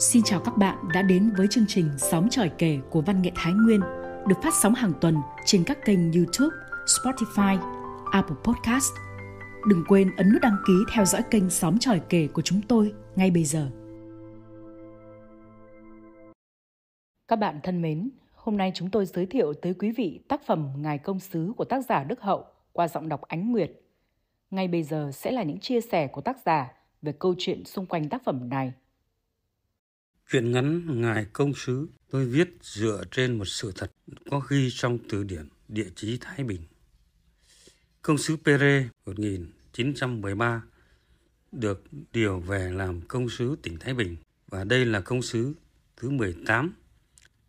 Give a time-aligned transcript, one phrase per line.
[0.00, 3.30] Xin chào các bạn đã đến với chương trình Sóng tròi kể của Văn nghệ
[3.34, 3.80] Thái Nguyên
[4.28, 6.56] được phát sóng hàng tuần trên các kênh YouTube,
[6.86, 7.58] Spotify,
[8.12, 8.92] Apple Podcast.
[9.68, 12.92] Đừng quên ấn nút đăng ký theo dõi kênh Sóng tròi kể của chúng tôi
[13.16, 13.70] ngay bây giờ.
[17.28, 20.68] Các bạn thân mến, hôm nay chúng tôi giới thiệu tới quý vị tác phẩm
[20.76, 23.72] Ngài Công Sứ của tác giả Đức Hậu qua giọng đọc Ánh Nguyệt.
[24.50, 26.72] Ngay bây giờ sẽ là những chia sẻ của tác giả
[27.02, 28.72] về câu chuyện xung quanh tác phẩm này.
[30.32, 33.90] Chuyện ngắn Ngài Công Sứ tôi viết dựa trên một sự thật
[34.30, 36.60] có ghi trong từ điển địa chí Thái Bình.
[38.02, 40.62] Công sứ Pere 1913
[41.52, 45.54] được điều về làm công sứ tỉnh Thái Bình và đây là công sứ
[45.96, 46.72] thứ 18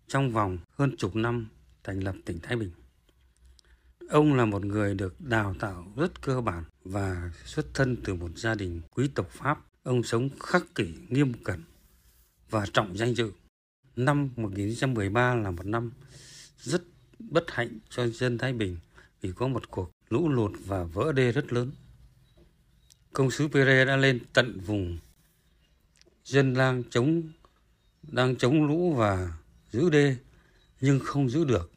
[0.08, 1.48] trong vòng hơn chục năm
[1.84, 2.72] thành lập tỉnh Thái Bình.
[4.10, 8.32] Ông là một người được đào tạo rất cơ bản và xuất thân từ một
[8.36, 9.60] gia đình quý tộc Pháp.
[9.84, 11.64] Ông sống khắc kỷ, nghiêm cẩn
[12.50, 13.32] và trọng danh dự.
[13.96, 15.92] Năm 1913 là một năm
[16.58, 16.84] rất
[17.20, 18.78] bất hạnh cho dân Thái Bình
[19.22, 21.72] vì có một cuộc lũ lụt và vỡ đê rất lớn.
[23.14, 25.00] Công sứ Pere đã lên tận vùng
[26.24, 27.24] dân đang chống
[28.02, 29.38] đang chống lũ và
[29.72, 30.16] giữ đê
[30.82, 31.72] nhưng không giữ được.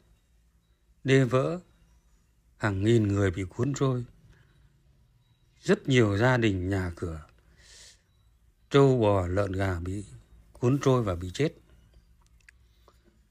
[1.03, 1.59] Đê vỡ,
[2.57, 4.05] hàng nghìn người bị cuốn trôi.
[5.61, 7.21] Rất nhiều gia đình nhà cửa,
[8.69, 10.03] trâu bò lợn gà bị
[10.63, 11.53] cuốn trôi và bị chết.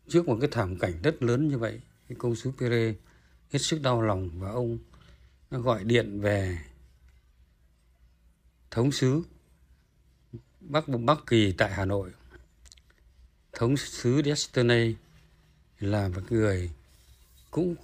[0.09, 2.95] Trước một cái thảm cảnh rất lớn như vậy, cái công sứ Pere
[3.51, 4.79] hết sức đau lòng và ông
[5.51, 6.59] gọi điện về
[8.71, 9.23] thống sứ
[10.61, 12.11] Bắc Bắc Kỳ tại Hà Nội.
[13.53, 14.95] Thống sứ Destiny
[15.79, 16.71] là một người
[17.51, 17.75] cũng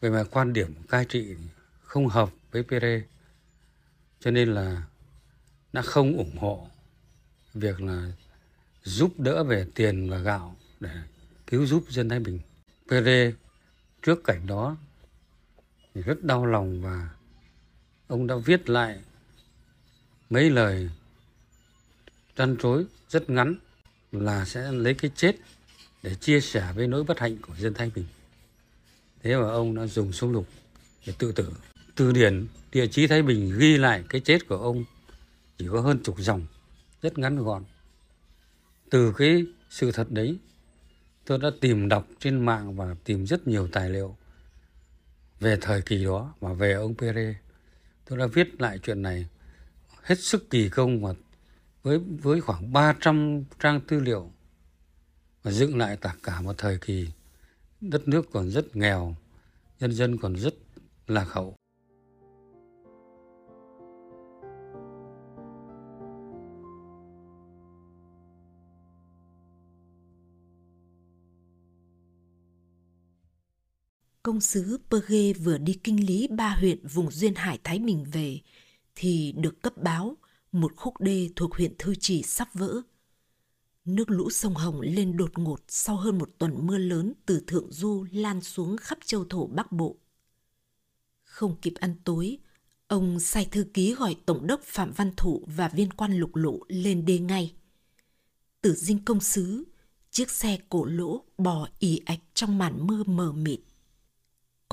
[0.00, 1.36] về mặt quan điểm cai trị
[1.82, 3.02] không hợp với Pere
[4.20, 4.82] cho nên là
[5.72, 6.68] đã không ủng hộ
[7.54, 8.12] việc là
[8.84, 10.90] giúp đỡ về tiền và gạo để
[11.46, 12.40] cứu giúp dân Thái Bình.
[12.88, 13.32] Pere
[14.02, 14.76] trước cảnh đó
[15.94, 17.08] thì rất đau lòng và
[18.06, 19.00] ông đã viết lại
[20.30, 20.90] mấy lời
[22.36, 23.54] trăn trối rất ngắn
[24.12, 25.36] là sẽ lấy cái chết
[26.02, 28.06] để chia sẻ với nỗi bất hạnh của dân Thái Bình.
[29.22, 30.46] Thế mà ông đã dùng súng lục
[31.06, 31.52] để tự tử.
[31.94, 34.84] Từ điển địa chí Thái Bình ghi lại cái chết của ông
[35.58, 36.46] chỉ có hơn chục dòng,
[37.02, 37.64] rất ngắn gọn
[38.94, 40.38] từ cái sự thật đấy
[41.24, 44.16] tôi đã tìm đọc trên mạng và tìm rất nhiều tài liệu
[45.40, 47.34] về thời kỳ đó và về ông Pere.
[48.04, 49.26] Tôi đã viết lại chuyện này
[50.02, 51.14] hết sức kỳ công và
[51.82, 54.30] với với khoảng 300 trang tư liệu
[55.42, 57.08] và dựng lại tất cả một thời kỳ
[57.80, 59.16] đất nước còn rất nghèo,
[59.80, 60.54] nhân dân còn rất
[61.06, 61.56] lạc hậu.
[74.24, 78.40] Công sứ Perge vừa đi kinh lý ba huyện vùng duyên hải Thái Bình về
[78.94, 80.16] thì được cấp báo
[80.52, 82.80] một khúc đê thuộc huyện Thư Trì sắp vỡ.
[83.84, 87.72] Nước lũ sông Hồng lên đột ngột sau hơn một tuần mưa lớn từ Thượng
[87.72, 89.96] Du lan xuống khắp châu thổ Bắc Bộ.
[91.24, 92.38] Không kịp ăn tối,
[92.88, 96.58] ông sai thư ký gọi Tổng đốc Phạm Văn Thụ và viên quan lục lộ
[96.68, 97.52] lên đê ngay.
[98.60, 99.64] Từ dinh công sứ,
[100.10, 103.60] chiếc xe cổ lỗ bò ì ạch trong màn mưa mờ mịt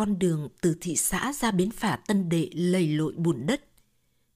[0.01, 3.63] con đường từ thị xã ra bến phà Tân Đệ lầy lội bùn đất.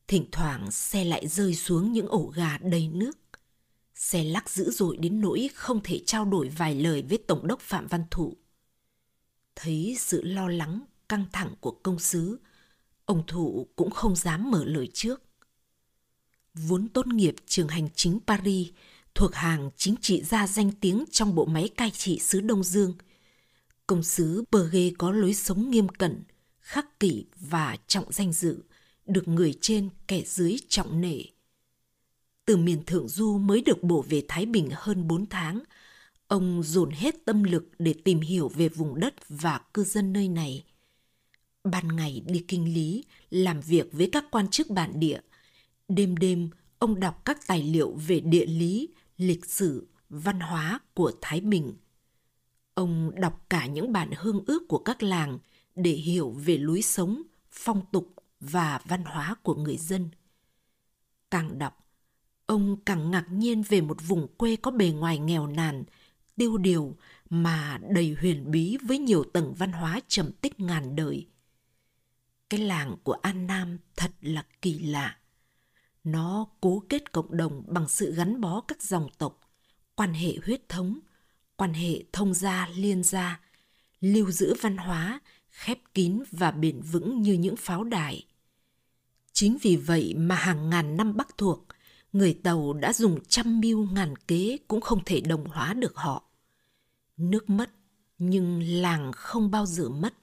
[0.08, 3.18] Thỉnh thoảng xe lại rơi xuống những ổ gà đầy nước.
[3.96, 7.60] Xe lắc dữ dội đến nỗi không thể trao đổi vài lời với Tổng đốc
[7.60, 8.38] Phạm Văn Thụ.
[9.56, 12.40] Thấy sự lo lắng, căng thẳng của công sứ,
[13.06, 15.24] ông Thụ cũng không dám mở lời trước.
[16.54, 18.68] Vốn tốt nghiệp trường hành chính Paris,
[19.16, 22.94] thuộc hàng chính trị gia danh tiếng trong bộ máy cai trị xứ Đông Dương–
[23.88, 26.24] Công sứ bờ ghê có lối sống nghiêm cẩn,
[26.60, 28.64] khắc kỷ và trọng danh dự,
[29.06, 31.22] được người trên kẻ dưới trọng nể.
[32.46, 35.64] Từ miền Thượng Du mới được bổ về Thái Bình hơn 4 tháng,
[36.28, 40.28] ông dồn hết tâm lực để tìm hiểu về vùng đất và cư dân nơi
[40.28, 40.66] này.
[41.64, 45.20] Ban ngày đi kinh lý, làm việc với các quan chức bản địa.
[45.88, 46.50] Đêm đêm,
[46.80, 51.74] ông đọc các tài liệu về địa lý, lịch sử, văn hóa của Thái Bình–
[52.76, 55.40] Ông đọc cả những bản hương ước của các làng
[55.76, 60.10] để hiểu về lối sống, phong tục và văn hóa của người dân.
[61.32, 61.88] Càng đọc,
[62.46, 65.84] ông càng ngạc nhiên về một vùng quê có bề ngoài nghèo nàn,
[66.36, 66.96] tiêu điều
[67.30, 71.28] mà đầy huyền bí với nhiều tầng văn hóa trầm tích ngàn đời.
[72.50, 75.18] Cái làng của An Nam thật là kỳ lạ.
[76.04, 79.40] Nó cố kết cộng đồng bằng sự gắn bó các dòng tộc,
[79.96, 81.00] quan hệ huyết thống,
[81.58, 83.40] quan hệ thông gia liên gia,
[84.02, 85.20] lưu giữ văn hóa,
[85.50, 88.26] khép kín và bền vững như những pháo đài.
[89.34, 91.66] Chính vì vậy mà hàng ngàn năm Bắc thuộc,
[92.14, 96.24] người Tàu đã dùng trăm mưu ngàn kế cũng không thể đồng hóa được họ.
[97.18, 97.70] Nước mất,
[98.18, 100.14] nhưng làng không bao giờ mất.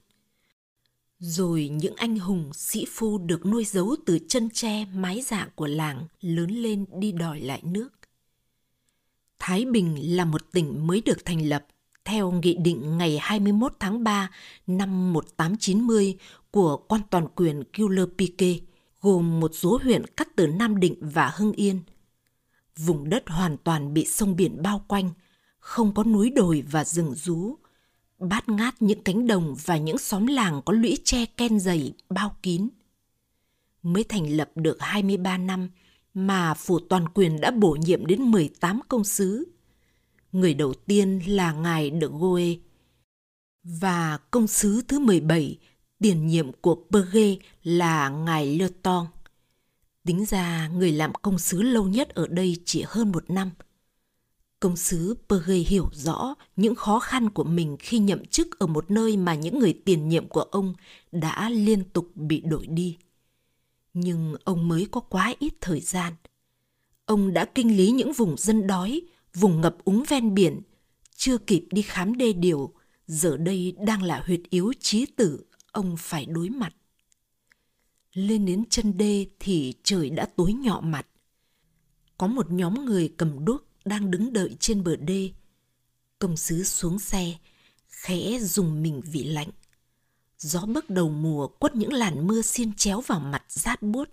[1.18, 5.66] Rồi những anh hùng sĩ phu được nuôi giấu từ chân tre mái dạng của
[5.66, 7.88] làng lớn lên đi đòi lại nước.
[9.44, 11.66] Thái Bình là một tỉnh mới được thành lập
[12.04, 14.30] theo nghị định ngày 21 tháng 3
[14.66, 16.18] năm 1890
[16.50, 18.56] của quan toàn quyền Guller Piquet,
[19.00, 21.80] gồm một số huyện cắt từ Nam Định và Hưng Yên.
[22.76, 25.10] Vùng đất hoàn toàn bị sông biển bao quanh,
[25.58, 27.56] không có núi đồi và rừng rú,
[28.18, 32.36] bát ngát những cánh đồng và những xóm làng có lũy tre ken dày bao
[32.42, 32.68] kín.
[33.82, 35.68] Mới thành lập được 23 năm
[36.14, 39.48] mà phủ toàn quyền đã bổ nhiệm đến 18 công sứ.
[40.32, 42.44] Người đầu tiên là ngài de Goe
[43.64, 45.58] và công sứ thứ 17
[45.98, 49.06] tiền nhiệm của Pergue là ngài Le Tong.
[50.04, 53.50] Tính ra người làm công sứ lâu nhất ở đây chỉ hơn một năm–
[54.62, 58.90] Công sứ Perge hiểu rõ những khó khăn của mình khi nhậm chức ở một
[58.90, 60.74] nơi mà những người tiền nhiệm của ông
[61.12, 62.98] đã liên tục bị đổi đi.
[63.94, 66.12] Nhưng ông mới có quá ít thời gian.
[67.04, 69.00] Ông đã kinh lý những vùng dân đói,
[69.34, 70.60] vùng ngập úng ven biển,
[71.16, 72.74] chưa kịp đi khám đê điều,
[73.06, 76.74] giờ đây đang là huyệt yếu chí tử ông phải đối mặt.
[78.12, 81.06] Lên đến chân đê thì trời đã tối nhọ mặt.
[82.18, 85.30] Có một nhóm người cầm đuốc đang đứng đợi trên bờ đê.
[86.18, 87.34] Công sứ xuống xe,
[87.88, 89.50] khẽ dùng mình vì lạnh.
[90.42, 94.08] Gió bấc đầu mùa quất những làn mưa xiên chéo vào mặt rát buốt.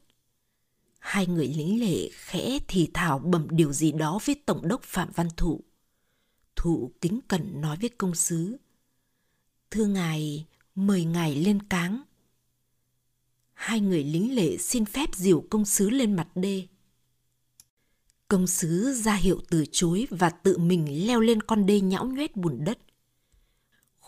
[1.00, 5.10] Hai người lính lệ khẽ thì thào bẩm điều gì đó với Tổng đốc Phạm
[5.16, 5.62] Văn Thụ.
[6.56, 8.58] Thụ kính cẩn nói với công sứ.
[9.72, 10.46] Thưa ngài,
[10.76, 12.02] mời ngài lên cáng.
[13.54, 16.68] Hai người lính lệ xin phép dìu công sứ lên mặt đê.
[18.28, 22.36] Công sứ ra hiệu từ chối và tự mình leo lên con đê nhão nhoét
[22.36, 22.80] bùn đất.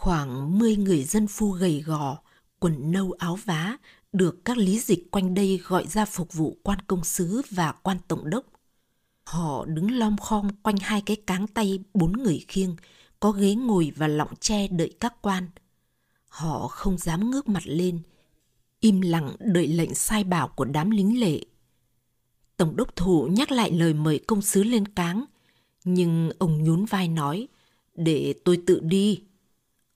[0.01, 2.18] Khoảng 10 người dân phu gầy gò,
[2.59, 3.77] quần nâu áo vá,
[4.13, 7.98] được các lý dịch quanh đây gọi ra phục vụ quan công sứ và quan
[8.07, 8.45] tổng đốc.
[9.24, 12.75] Họ đứng lom khom quanh hai cái cáng tay bốn người khiêng,
[13.19, 15.48] có ghế ngồi và lọng tre đợi các quan.
[16.27, 18.00] Họ không dám ngước mặt lên,
[18.80, 21.39] im lặng đợi lệnh sai bảo của đám lính lệ
[22.57, 25.25] Tổng đốc thủ nhắc lại lời mời công sứ lên cáng,
[25.83, 27.48] nhưng ông nhún vai nói,
[27.95, 29.24] để tôi tự đi.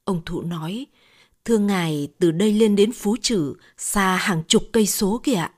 [0.06, 0.86] Ông thụ nói,
[1.46, 5.54] thưa ngài từ đây lên đến Phú Trử, xa hàng chục cây số kìa ạ.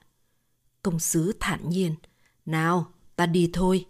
[0.81, 1.95] Công sứ thản nhiên,
[2.45, 3.85] nào, ta đi thôi.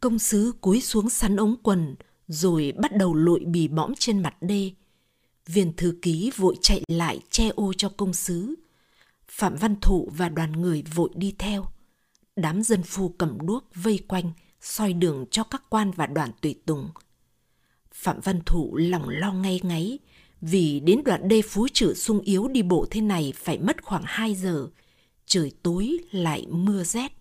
[0.00, 1.94] Công sứ cúi xuống sắn ống quần,
[2.28, 4.72] rồi bắt đầu lội bì bõm trên mặt đê.
[5.46, 8.54] Viên thư ký vội chạy lại che ô cho công sứ.
[9.28, 11.66] Phạm Văn Thụ và đoàn người vội đi theo.
[12.36, 16.54] Đám dân phu cầm đuốc vây quanh, soi đường cho các quan và đoàn tùy
[16.66, 16.90] tùng.
[18.04, 19.98] Phạm Văn Thụ lòng lo ngay ngáy,
[20.40, 24.02] vì đến đoạn đê phú trừ sung yếu đi bộ thế này phải mất khoảng
[24.06, 24.68] 2 giờ.
[25.26, 27.12] Trời tối lại mưa rét,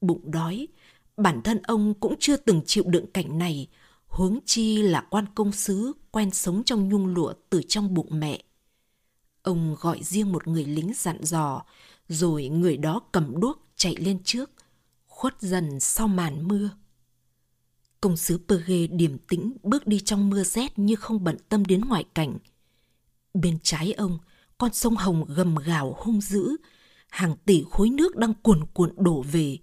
[0.00, 0.68] bụng đói.
[1.16, 3.68] Bản thân ông cũng chưa từng chịu đựng cảnh này,
[4.06, 8.42] huống chi là quan công sứ quen sống trong nhung lụa từ trong bụng mẹ.
[9.42, 11.62] Ông gọi riêng một người lính dặn dò,
[12.08, 14.50] rồi người đó cầm đuốc chạy lên trước
[15.06, 16.70] khuất dần sau màn mưa.
[18.00, 21.80] Công sứ Perge điềm tĩnh bước đi trong mưa rét như không bận tâm đến
[21.80, 22.38] ngoại cảnh.
[23.34, 24.18] Bên trái ông,
[24.58, 26.56] con sông Hồng gầm gào hung dữ,
[27.08, 29.58] hàng tỷ khối nước đang cuồn cuộn đổ về.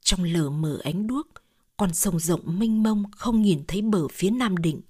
[0.00, 1.28] Trong lờ mờ ánh đuốc,
[1.76, 4.80] con sông rộng mênh mông không nhìn thấy bờ phía Nam đỉnh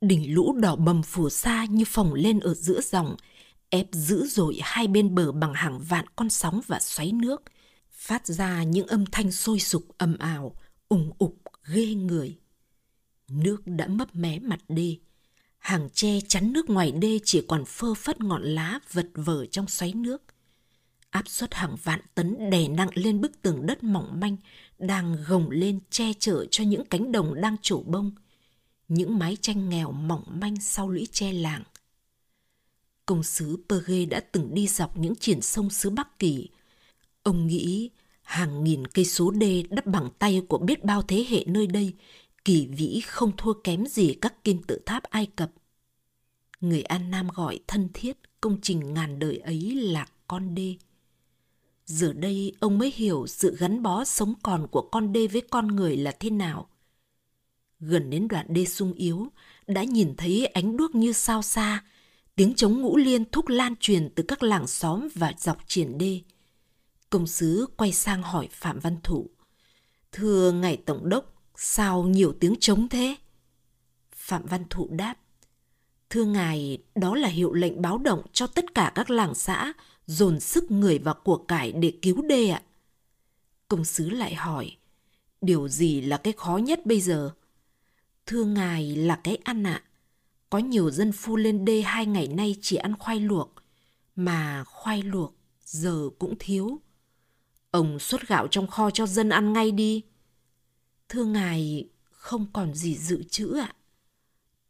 [0.00, 3.16] Đỉnh lũ đỏ bầm phủ xa như phồng lên ở giữa dòng,
[3.68, 7.42] ép dữ dội hai bên bờ bằng hàng vạn con sóng và xoáy nước–
[8.02, 10.56] phát ra những âm thanh sôi sục ầm ào,
[10.88, 12.38] ủng ục ghê người.
[13.28, 14.96] Nước đã mấp mé mặt đê,
[15.58, 19.68] hàng tre chắn nước ngoài đê chỉ còn phơ phất ngọn lá vật vờ trong
[19.68, 20.22] xoáy nước.
[21.10, 24.36] Áp suất hàng vạn tấn đè nặng lên bức tường đất mỏng manh
[24.78, 28.10] đang gồng lên che chở cho những cánh đồng đang trổ bông,
[28.88, 31.62] những mái tranh nghèo mỏng manh sau lũy tre làng.
[33.06, 36.48] Công sứ Perge đã từng đi dọc những triển sông xứ Bắc Kỳ,
[37.22, 37.90] Ông nghĩ
[38.22, 41.94] hàng nghìn cây số đê đắp bằng tay của biết bao thế hệ nơi đây
[42.44, 45.50] kỳ vĩ không thua kém gì các kim tự tháp Ai Cập.
[46.60, 50.74] Người An Nam gọi thân thiết công trình ngàn đời ấy là con đê.
[51.86, 55.68] Giờ đây ông mới hiểu sự gắn bó sống còn của con đê với con
[55.68, 56.68] người là thế nào.
[57.80, 59.26] Gần đến đoạn đê sung yếu,
[59.66, 61.84] đã nhìn thấy ánh đuốc như sao xa,
[62.36, 66.20] tiếng trống ngũ liên thúc lan truyền từ các làng xóm và dọc triển đê.
[67.12, 69.30] Công sứ quay sang hỏi Phạm Văn Thụ.
[70.12, 73.16] Thưa ngài Tổng đốc, sao nhiều tiếng trống thế?
[74.12, 75.14] Phạm Văn Thụ đáp.
[76.10, 79.72] Thưa ngài, đó là hiệu lệnh báo động cho tất cả các làng xã
[80.06, 82.62] dồn sức người và của cải để cứu đê ạ.
[83.68, 84.76] Công sứ lại hỏi,
[85.40, 87.30] điều gì là cái khó nhất bây giờ?
[88.26, 89.82] Thưa ngài là cái ăn ạ.
[90.50, 93.54] Có nhiều dân phu lên đê hai ngày nay chỉ ăn khoai luộc,
[94.16, 96.80] mà khoai luộc giờ cũng thiếu.
[97.72, 100.02] Ông xuất gạo trong kho cho dân ăn ngay đi.
[101.08, 103.74] Thưa ngài, không còn gì dự trữ ạ.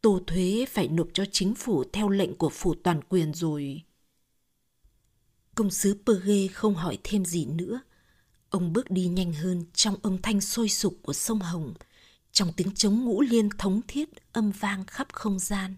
[0.01, 3.81] Tô thuế phải nộp cho chính phủ theo lệnh của phủ toàn quyền rồi.
[5.55, 7.81] Công sứ Perge không hỏi thêm gì nữa.
[8.49, 11.73] Ông bước đi nhanh hơn trong âm thanh sôi sục của sông Hồng,
[12.31, 15.75] trong tiếng trống ngũ liên thống thiết âm vang khắp không gian.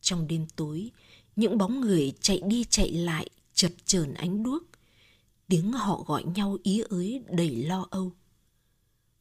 [0.00, 0.90] Trong đêm tối,
[1.36, 4.69] những bóng người chạy đi chạy lại chập chờn ánh đuốc.
[5.50, 8.12] Tiếng họ gọi nhau ý ới đầy lo âu.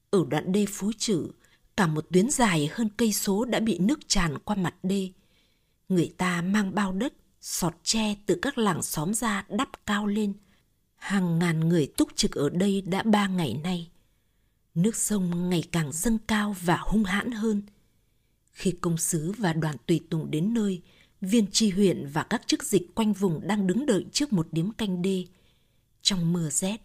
[0.09, 1.27] Ở đoạn đê Phú trữ
[1.77, 5.09] cả một tuyến dài hơn cây số đã bị nước tràn qua mặt đê.
[5.89, 10.33] Người ta mang bao đất, sọt tre từ các làng xóm ra đắp cao lên.
[10.95, 13.89] Hàng ngàn người túc trực ở đây đã ba ngày nay.
[14.75, 17.62] Nước sông ngày càng dâng cao và hung hãn hơn.
[18.51, 20.81] Khi công sứ và đoàn tùy tùng đến nơi,
[21.21, 24.71] viên tri huyện và các chức dịch quanh vùng đang đứng đợi trước một điếm
[24.71, 25.25] canh đê.
[26.01, 26.77] Trong mưa rét,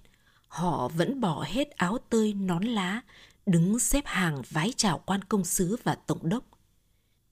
[0.48, 3.00] họ vẫn bỏ hết áo tơi nón lá,
[3.46, 6.44] đứng xếp hàng vái chào quan công sứ và tổng đốc.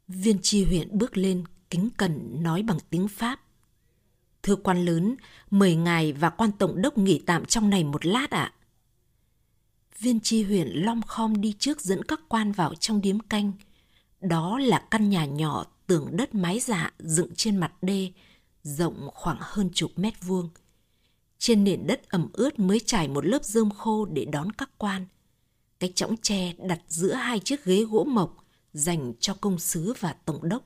[0.09, 3.41] Viên tri huyện bước lên, kính cẩn nói bằng tiếng Pháp.
[4.43, 5.17] Thưa quan lớn,
[5.51, 8.53] mời ngài và quan tổng đốc nghỉ tạm trong này một lát ạ.
[8.53, 8.55] À.
[9.99, 13.53] Viên tri huyện lom khom đi trước dẫn các quan vào trong điếm canh.
[14.21, 18.13] Đó là căn nhà nhỏ tường đất mái dạ dựng trên mặt đê,
[18.63, 20.49] rộng khoảng hơn chục mét vuông.
[21.43, 25.07] Trên nền đất ẩm ướt mới trải một lớp rơm khô để đón các quan.
[25.81, 30.13] Cái chõng tre đặt giữa hai chiếc ghế gỗ mộc dành cho công sứ và
[30.13, 30.65] tổng đốc.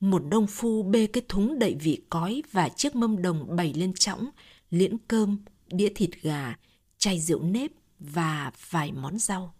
[0.00, 3.92] Một đông phu bê cái thúng đậy vị cói và chiếc mâm đồng bày lên
[3.94, 4.28] chõng,
[4.70, 5.38] liễn cơm,
[5.68, 6.56] đĩa thịt gà,
[6.98, 9.54] chai rượu nếp và vài món rau.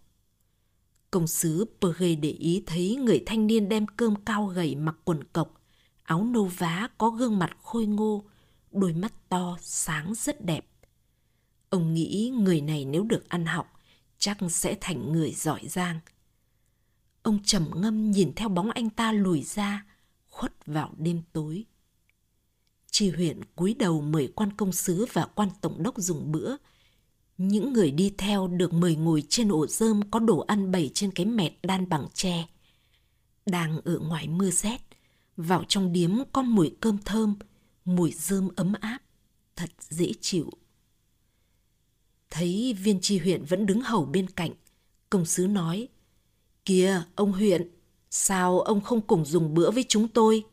[1.11, 5.23] Công sứ Perre để ý thấy người thanh niên đem cơm cao gầy mặc quần
[5.23, 5.61] cộc,
[6.03, 8.23] áo nâu vá có gương mặt khôi ngô,
[8.75, 10.65] đôi mắt to, sáng rất đẹp.
[11.69, 13.79] Ông nghĩ người này nếu được ăn học,
[14.17, 15.99] chắc sẽ thành người giỏi giang.
[17.21, 19.85] Ông trầm ngâm nhìn theo bóng anh ta lùi ra,
[20.29, 21.65] khuất vào đêm tối.
[22.91, 26.55] Tri huyện cúi đầu mời quan công sứ và quan tổng đốc dùng bữa,
[27.37, 31.11] những người đi theo được mời ngồi trên ổ rơm có đồ ăn bày trên
[31.11, 32.47] cái mẹt đan bằng tre.
[33.45, 34.81] Đang ở ngoài mưa rét,
[35.37, 37.35] vào trong điếm có mùi cơm thơm,
[37.85, 38.99] mùi rơm ấm áp,
[39.55, 40.49] thật dễ chịu.
[42.29, 44.51] Thấy viên tri huyện vẫn đứng hầu bên cạnh,
[45.09, 45.87] công sứ nói,
[46.65, 47.69] Kìa, ông huyện,
[48.09, 50.43] sao ông không cùng dùng bữa với chúng tôi?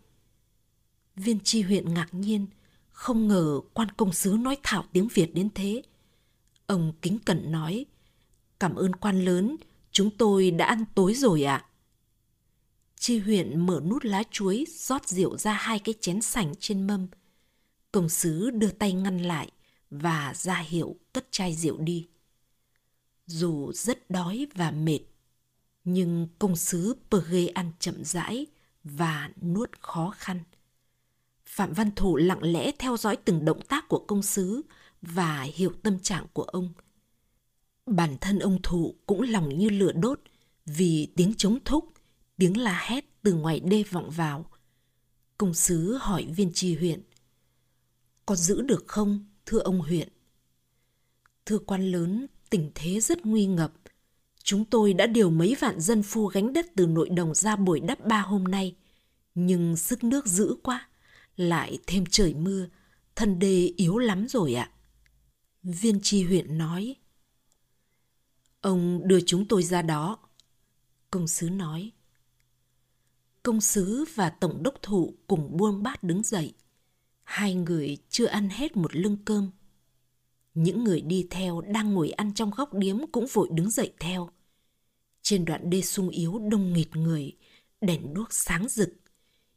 [1.17, 2.47] Viên tri huyện ngạc nhiên,
[2.91, 5.83] không ngờ quan công sứ nói thạo tiếng Việt đến thế.
[6.67, 7.87] Ông kính cẩn nói,
[8.61, 9.57] cảm ơn quan lớn,
[9.93, 11.57] chúng tôi đã ăn tối rồi ạ.
[11.57, 11.67] À.
[12.99, 17.07] Chi huyện mở nút lá chuối, rót rượu ra hai cái chén sành trên mâm.
[17.93, 19.51] Công sứ đưa tay ngăn lại
[19.91, 22.09] và ra hiệu cất chai rượu đi.
[23.27, 25.01] Dù rất đói và mệt,
[25.85, 28.47] nhưng công sứ Perge ăn chậm rãi
[28.85, 30.41] và nuốt khó khăn.
[31.47, 34.63] Phạm Văn Thủ lặng lẽ theo dõi từng động tác của công sứ
[35.03, 36.73] và hiểu tâm trạng của ông.
[37.87, 40.21] Bản thân ông Thụ cũng lòng như lửa đốt
[40.67, 41.93] vì tiếng chống thúc,
[42.37, 44.47] tiếng la hét từ ngoài đê vọng vào.
[45.39, 47.03] Công sứ hỏi viên tri huyện.
[48.27, 50.09] Có giữ được không, thưa ông huyện?
[51.47, 53.73] Thưa quan lớn, tình thế rất nguy ngập.
[54.43, 57.81] Chúng tôi đã điều mấy vạn dân phu gánh đất từ nội đồng ra buổi
[57.81, 58.77] đắp ba hôm nay.
[59.35, 60.89] Nhưng sức nước dữ quá,
[61.37, 62.67] lại thêm trời mưa,
[63.17, 64.71] thân đê yếu lắm rồi ạ.
[65.63, 66.97] Viên tri huyện nói.
[68.61, 70.19] Ông đưa chúng tôi ra đó.
[71.11, 71.91] Công sứ nói.
[73.43, 76.55] Công sứ và tổng đốc thụ cùng buông bát đứng dậy.
[77.23, 79.51] Hai người chưa ăn hết một lưng cơm.
[80.55, 84.31] Những người đi theo đang ngồi ăn trong góc điếm cũng vội đứng dậy theo.
[85.23, 87.33] Trên đoạn đê sung yếu đông nghịt người,
[87.81, 88.91] đèn đuốc sáng rực.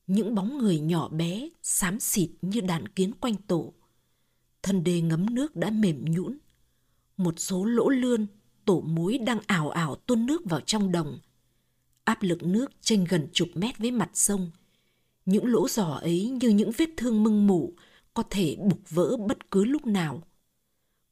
[0.07, 3.73] Những bóng người nhỏ bé, xám xịt như đàn kiến quanh tổ
[4.65, 6.37] Thân đê ngấm nước đã mềm nhũn.
[7.17, 8.27] Một số lỗ lươn,
[8.65, 11.19] tổ muối đang ảo ảo tuôn nước vào trong đồng.
[12.03, 14.51] Áp lực nước chênh gần chục mét với mặt sông.
[15.25, 17.73] Những lỗ giỏ ấy như những vết thương mưng mủ,
[18.13, 20.21] có thể bục vỡ bất cứ lúc nào.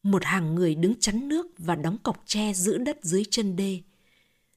[0.03, 3.81] Một hàng người đứng chắn nước và đóng cọc tre giữ đất dưới chân đê.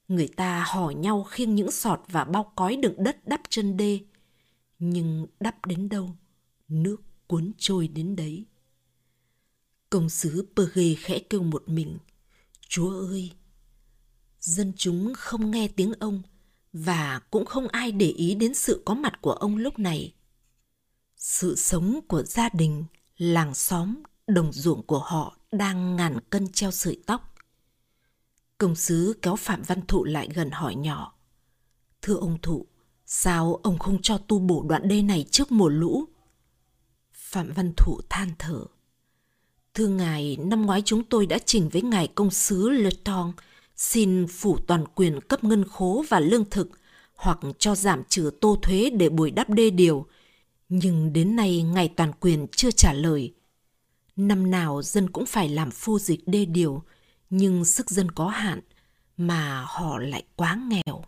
[0.08, 4.00] Người ta hò nhau khiêng những sọt và bao cói đựng đất đắp chân đê.
[4.78, 6.10] Nhưng đắp đến đâu,
[6.68, 6.96] nước
[7.26, 8.44] cuốn trôi đến đấy.
[9.90, 11.98] Công sứ Perge khẽ kêu một mình.
[12.68, 13.32] Chúa ơi!
[14.40, 16.22] Dân chúng không nghe tiếng ông
[16.78, 20.14] và cũng không ai để ý đến sự có mặt của ông lúc này.
[21.16, 22.84] Sự sống của gia đình,
[23.16, 23.94] làng xóm,
[24.26, 27.34] đồng ruộng của họ đang ngàn cân treo sợi tóc.
[28.58, 31.14] Công sứ kéo Phạm Văn Thụ lại gần hỏi nhỏ.
[32.02, 32.66] Thưa ông Thụ,
[33.06, 36.04] sao ông không cho tu bổ đoạn đê này trước mùa lũ?
[37.12, 38.64] Phạm Văn Thụ than thở.
[39.74, 43.32] Thưa ngài, năm ngoái chúng tôi đã trình với ngài công sứ Le Tong
[43.76, 46.68] xin phủ toàn quyền cấp ngân khố và lương thực
[47.14, 50.06] hoặc cho giảm trừ tô thuế để bồi đắp đê điều.
[50.68, 53.34] Nhưng đến nay ngài toàn quyền chưa trả lời.
[54.16, 56.82] Năm nào dân cũng phải làm phu dịch đê điều,
[57.30, 58.60] nhưng sức dân có hạn,
[59.16, 61.04] mà họ lại quá nghèo.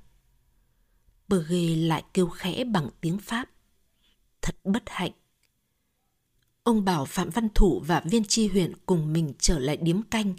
[1.28, 1.44] Bờ
[1.76, 3.50] lại kêu khẽ bằng tiếng Pháp.
[4.42, 5.12] Thật bất hạnh.
[6.62, 10.34] Ông bảo Phạm Văn Thủ và viên tri huyện cùng mình trở lại điếm canh,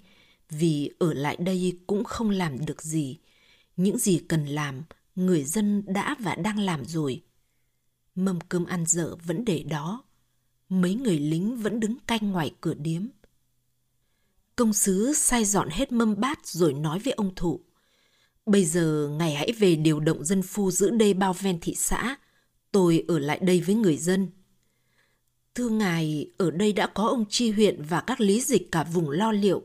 [0.50, 3.18] vì ở lại đây cũng không làm được gì.
[3.78, 4.84] Những gì cần làm,
[5.16, 7.24] người dân đã và đang làm rồi.
[8.16, 10.04] Mâm cơm ăn dở vẫn để đó.
[10.70, 13.06] Mấy người lính vẫn đứng canh ngoài cửa điếm.
[14.56, 17.60] Công sứ sai dọn hết mâm bát rồi nói với ông thụ.
[18.46, 22.16] Bây giờ ngài hãy về điều động dân phu giữ đê bao ven thị xã.
[22.72, 24.28] Tôi ở lại đây với người dân.
[25.56, 29.10] Thưa ngài, ở đây đã có ông tri huyện và các lý dịch cả vùng
[29.10, 29.64] lo liệu.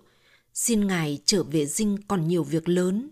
[0.55, 3.11] Xin ngài trở về dinh còn nhiều việc lớn.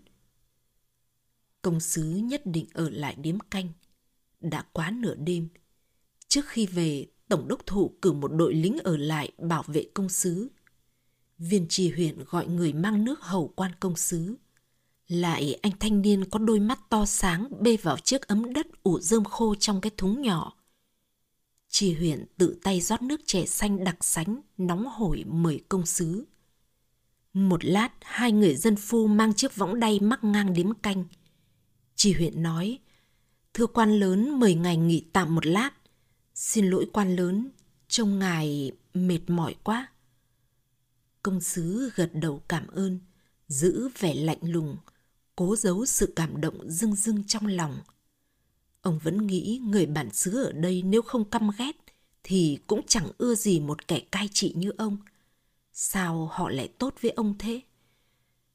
[1.61, 3.69] Công sứ nhất định ở lại điếm canh.
[4.41, 5.49] Đã quá nửa đêm.
[6.27, 10.09] Trước khi về, Tổng đốc thủ cử một đội lính ở lại bảo vệ công
[10.09, 10.47] sứ.
[11.37, 14.35] Viên trì huyện gọi người mang nước hầu quan công sứ.
[15.07, 18.99] Lại anh thanh niên có đôi mắt to sáng bê vào chiếc ấm đất ủ
[18.99, 20.57] rơm khô trong cái thúng nhỏ.
[21.69, 26.25] Trì huyện tự tay rót nước chè xanh đặc sánh, nóng hổi mời công sứ.
[27.33, 31.05] Một lát, hai người dân phu mang chiếc võng đay mắc ngang điếm canh.
[31.95, 32.79] Chỉ huyện nói,
[33.53, 35.71] Thưa quan lớn, mời ngài nghỉ tạm một lát.
[36.35, 37.49] Xin lỗi quan lớn,
[37.87, 39.87] trông ngài mệt mỏi quá.
[41.23, 42.99] Công sứ gật đầu cảm ơn,
[43.47, 44.77] giữ vẻ lạnh lùng,
[45.35, 47.77] cố giấu sự cảm động dưng dưng trong lòng.
[48.81, 51.71] Ông vẫn nghĩ người bản xứ ở đây nếu không căm ghét
[52.23, 54.97] thì cũng chẳng ưa gì một kẻ cai trị như ông.
[55.73, 57.61] Sao họ lại tốt với ông thế?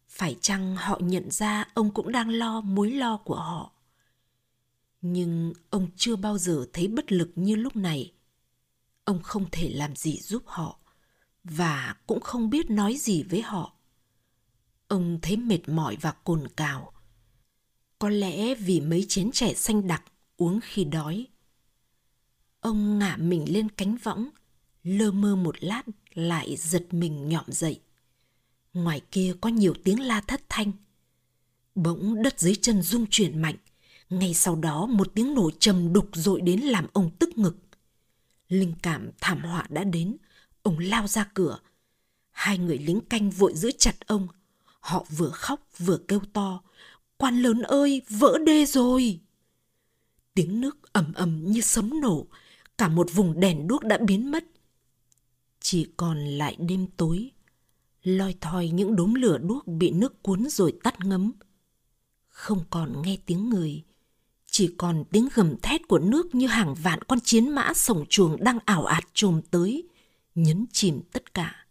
[0.08, 3.72] Phải chăng họ nhận ra ông cũng đang lo mối lo của họ?
[5.00, 8.12] Nhưng ông chưa bao giờ thấy bất lực như lúc này.
[9.04, 10.78] Ông không thể làm gì giúp họ
[11.44, 13.72] và cũng không biết nói gì với họ.
[14.88, 16.92] Ông thấy mệt mỏi và cồn cào.
[17.98, 20.04] Có lẽ vì mấy chén trẻ xanh đặc
[20.36, 21.26] uống khi đói.
[22.60, 24.28] Ông ngả mình lên cánh võng,
[24.82, 25.82] lơ mơ một lát
[26.18, 27.80] lại giật mình nhọm dậy.
[28.72, 30.72] Ngoài kia có nhiều tiếng la thất thanh.
[31.74, 33.56] Bỗng đất dưới chân rung chuyển mạnh,
[34.10, 37.56] ngay sau đó một tiếng nổ trầm đục dội đến làm ông tức ngực.
[38.48, 40.16] Linh cảm thảm họa đã đến,
[40.62, 41.58] ông lao ra cửa.
[42.30, 44.28] Hai người lính canh vội giữ chặt ông.
[44.80, 46.62] Họ vừa khóc vừa kêu to.
[47.16, 49.20] Quan lớn ơi, vỡ đê rồi!
[50.34, 52.26] Tiếng nước ầm ầm như sấm nổ,
[52.78, 54.44] cả một vùng đèn đuốc đã biến mất.
[55.70, 57.30] Chỉ còn lại đêm tối,
[58.02, 61.32] loi thoi những đốm lửa đuốc bị nước cuốn rồi tắt ngấm.
[62.28, 63.82] Không còn nghe tiếng người,
[64.50, 68.44] chỉ còn tiếng gầm thét của nước như hàng vạn con chiến mã sổng chuồng
[68.44, 69.88] đang ảo ạt trồm tới,
[70.34, 71.66] nhấn chìm tất cả.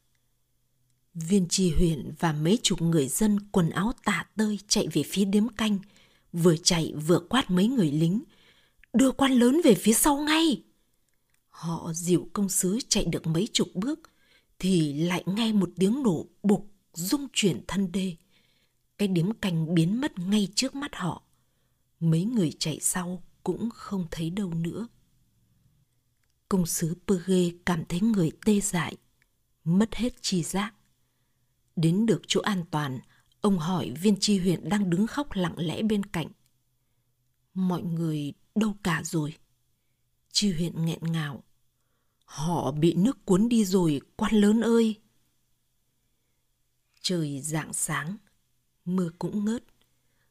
[1.13, 5.25] Viên tri huyện và mấy chục người dân quần áo tả tơi chạy về phía
[5.25, 5.79] điếm canh,
[6.33, 8.23] vừa chạy vừa quát mấy người lính.
[8.93, 10.63] Đưa quan lớn về phía sau ngay!
[11.57, 13.99] Họ dịu công sứ chạy được mấy chục bước,
[14.59, 18.15] thì lại nghe một tiếng nổ bục rung chuyển thân đê.
[18.97, 21.23] Cái điếm canh biến mất ngay trước mắt họ
[21.99, 24.87] mấy người chạy sau cũng không thấy đâu nữa.
[26.49, 28.97] Công sứ Perge cảm thấy người tê dại,
[29.63, 30.73] mất hết chi giác.
[31.75, 32.99] Đến được chỗ an toàn,
[33.41, 36.27] ông hỏi viên tri huyện đang đứng khóc lặng lẽ bên cạnh.
[37.53, 39.33] Mọi người đâu cả rồi?
[40.31, 41.43] Tri huyện nghẹn ngào.
[42.27, 44.95] Họ bị nước cuốn đi rồi, quan lớn ơi!
[47.01, 48.17] Trời rạng sáng,
[48.85, 49.63] mưa cũng ngớt.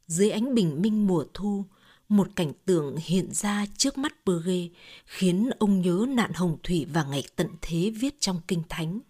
[0.06, 1.64] Dưới ánh bình minh mùa thu,
[2.08, 4.70] một cảnh tượng hiện ra trước mắt bơ ghê
[5.04, 9.00] khiến ông nhớ nạn hồng thủy và ngày tận thế viết trong kinh thánh.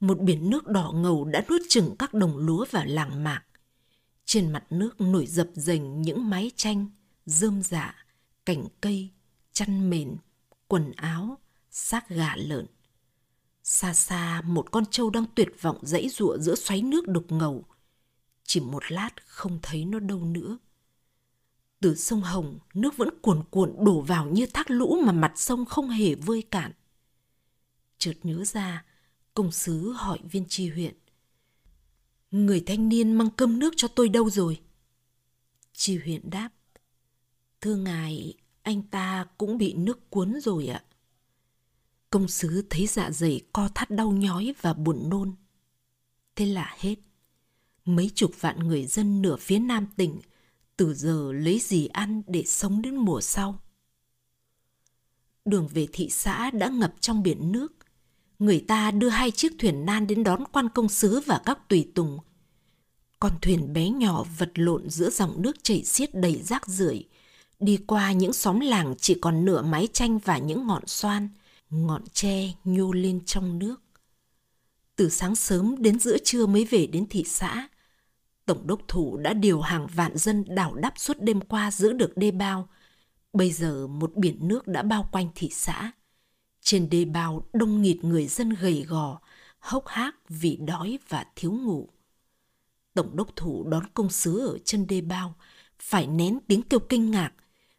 [0.00, 3.42] Một biển nước đỏ ngầu đã nuốt chừng các đồng lúa và làng mạc.
[4.24, 6.86] Trên mặt nước nổi dập dềnh những mái tranh,
[7.26, 8.06] rơm dạ,
[8.46, 9.10] cảnh cây,
[9.52, 10.16] chăn mền,
[10.68, 11.38] quần áo,
[11.76, 12.66] xác gà lợn.
[13.62, 17.64] Xa xa một con trâu đang tuyệt vọng dãy giụa giữa xoáy nước đục ngầu.
[18.44, 20.58] Chỉ một lát không thấy nó đâu nữa.
[21.80, 25.64] Từ sông Hồng, nước vẫn cuồn cuộn đổ vào như thác lũ mà mặt sông
[25.64, 26.72] không hề vơi cạn.
[27.98, 28.84] Chợt nhớ ra,
[29.34, 30.94] công sứ hỏi viên tri huyện.
[32.30, 34.60] Người thanh niên mang cơm nước cho tôi đâu rồi?
[35.72, 36.50] Tri huyện đáp.
[37.60, 40.82] Thưa ngài, anh ta cũng bị nước cuốn rồi ạ.
[42.16, 45.32] Công sứ thấy dạ dày co thắt đau nhói và buồn nôn.
[46.36, 46.94] Thế là hết.
[47.84, 50.20] Mấy chục vạn người dân nửa phía nam tỉnh
[50.76, 53.58] từ giờ lấy gì ăn để sống đến mùa sau.
[55.44, 57.72] Đường về thị xã đã ngập trong biển nước.
[58.38, 61.90] Người ta đưa hai chiếc thuyền nan đến đón quan công sứ và các tùy
[61.94, 62.18] tùng.
[63.20, 67.04] Con thuyền bé nhỏ vật lộn giữa dòng nước chảy xiết đầy rác rưởi,
[67.60, 71.28] đi qua những xóm làng chỉ còn nửa mái tranh và những ngọn xoan,
[71.70, 73.76] ngọn tre nhô lên trong nước.
[74.96, 77.68] Từ sáng sớm đến giữa trưa mới về đến thị xã.
[78.46, 82.16] Tổng đốc thủ đã điều hàng vạn dân đảo đắp suốt đêm qua giữ được
[82.16, 82.68] đê bao.
[83.32, 85.92] Bây giờ một biển nước đã bao quanh thị xã.
[86.60, 89.20] Trên đê bao đông nghịt người dân gầy gò,
[89.58, 91.88] hốc hác vì đói và thiếu ngủ.
[92.94, 95.34] Tổng đốc thủ đón công sứ ở chân đê bao,
[95.78, 97.32] phải nén tiếng kêu kinh ngạc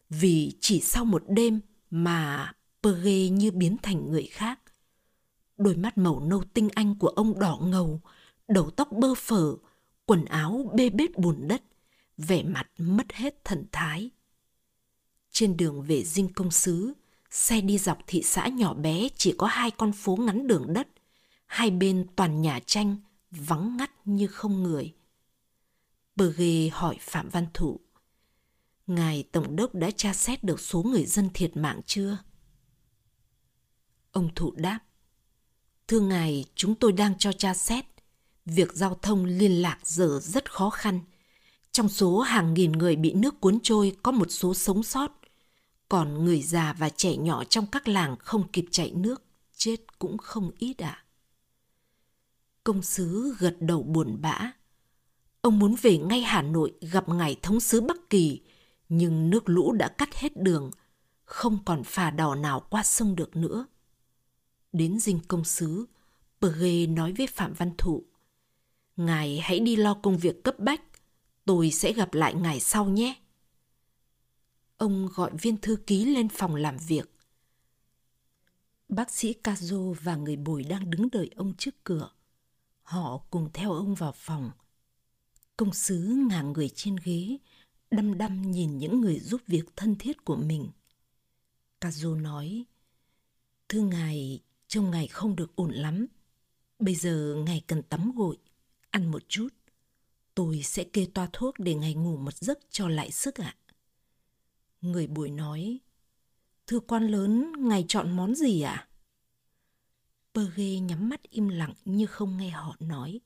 [0.09, 2.53] vì chỉ sau một đêm mà
[2.87, 4.59] Perge như biến thành người khác.
[5.57, 8.01] Đôi mắt màu nâu tinh anh của ông đỏ ngầu,
[8.47, 9.55] đầu tóc bơ phờ,
[10.05, 11.63] quần áo bê bết bùn đất,
[12.17, 14.09] vẻ mặt mất hết thần thái.
[15.31, 16.93] Trên đường về dinh công sứ,
[17.29, 20.87] xe đi dọc thị xã nhỏ bé chỉ có hai con phố ngắn đường đất,
[21.45, 22.95] hai bên toàn nhà tranh,
[23.31, 24.93] vắng ngắt như không người.
[26.15, 27.79] Bờ ghê hỏi Phạm Văn Thụ,
[28.87, 32.17] Ngài Tổng đốc đã tra xét được số người dân thiệt mạng chưa?
[34.17, 34.79] Ông Thụ đáp,
[35.87, 37.85] Thưa Ngài, chúng tôi đang cho tra xét
[38.45, 40.99] việc giao thông liên lạc giờ rất khó khăn.
[41.71, 45.11] Trong số hàng nghìn người bị nước cuốn trôi có một số sống sót,
[45.89, 49.23] còn người già và trẻ nhỏ trong các làng không kịp chạy nước,
[49.55, 50.89] chết cũng không ít ạ.
[50.89, 51.05] À.
[52.63, 54.51] Công sứ gật đầu buồn bã.
[55.41, 58.41] Ông muốn về ngay Hà Nội gặp ngài thống sứ Bắc Kỳ,
[58.89, 60.71] nhưng nước lũ đã cắt hết đường,
[61.25, 63.65] không còn phà đò nào qua sông được nữa.
[64.73, 65.85] Đến dinh công sứ,
[66.41, 68.03] Pere nói với Phạm Văn Thụ.
[68.97, 70.81] Ngài hãy đi lo công việc cấp bách.
[71.45, 73.15] Tôi sẽ gặp lại ngài sau nhé.
[74.77, 77.11] Ông gọi viên thư ký lên phòng làm việc.
[78.89, 82.09] Bác sĩ Kazo và người bồi đang đứng đợi ông trước cửa.
[82.83, 84.51] Họ cùng theo ông vào phòng.
[85.57, 87.37] Công sứ ngả người trên ghế,
[87.91, 90.69] đăm đăm nhìn những người giúp việc thân thiết của mình.
[91.81, 92.65] Kazo nói,
[93.69, 96.07] Thưa ngài, trông ngài không được ổn lắm.
[96.79, 98.37] Bây giờ ngài cần tắm gội
[98.89, 99.49] ăn một chút.
[100.35, 103.55] Tôi sẽ kê toa thuốc để ngày ngủ một giấc cho lại sức ạ.
[104.81, 105.79] Người buổi nói,
[106.67, 108.73] Thưa quan lớn, ngài chọn món gì ạ?
[108.73, 108.87] À?
[110.55, 113.19] ghê nhắm mắt im lặng như không nghe họ nói.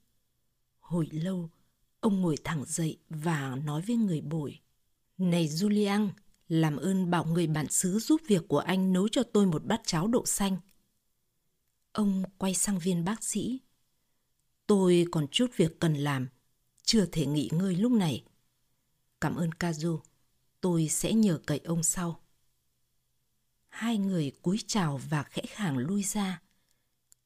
[0.80, 1.49] Hồi lâu,
[1.99, 4.60] ông ngồi thẳng dậy và nói với người bồi.
[5.17, 6.10] Này Julian,
[6.47, 9.82] làm ơn bảo người bản xứ giúp việc của anh nấu cho tôi một bát
[9.86, 10.58] cháo đậu xanh.
[11.91, 13.62] Ông quay sang viên bác sĩ.
[14.67, 16.27] Tôi còn chút việc cần làm,
[16.84, 18.23] chưa thể nghỉ ngơi lúc này.
[19.21, 19.99] Cảm ơn Kazu,
[20.62, 22.19] tôi sẽ nhờ cậy ông sau.
[23.69, 26.41] Hai người cúi chào và khẽ khàng lui ra.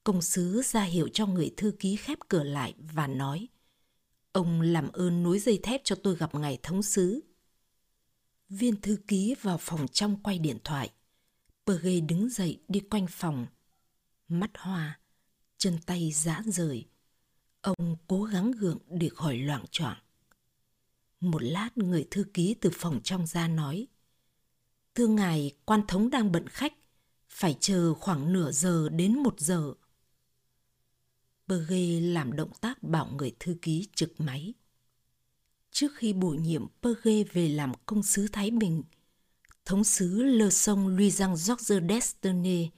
[0.04, 3.48] Công sứ ra hiệu cho người thư ký khép cửa lại và nói
[4.36, 7.22] Ông làm ơn nối dây thép cho tôi gặp ngài thống sứ.
[8.50, 10.90] Viên thư ký vào phòng trong quay điện thoại.
[11.66, 13.46] Perge đứng dậy đi quanh phòng.
[14.28, 15.00] Mắt hoa,
[15.58, 16.88] chân tay giã rời
[17.66, 19.98] Ông cố gắng gượng để khỏi loạn choạng.
[21.20, 23.88] Một lát người thư ký từ phòng trong ra nói.
[24.96, 26.74] Thưa ngài, quan thống đang bận khách,
[27.30, 29.74] phải chờ khoảng nửa giờ đến một giờ.
[31.48, 34.54] Perge làm động tác bảo người thư ký trực máy.
[35.72, 38.84] Trước khi bổ nhiệm Perge về làm công sứ Thái Bình,
[39.66, 42.70] thống sứ Lơ sông Luy Giang George Destiny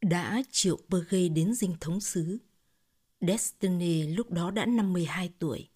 [0.00, 2.38] đã triệu Perge đến dinh thống sứ.
[3.20, 5.68] Destiny lúc đó đã 52 tuổi.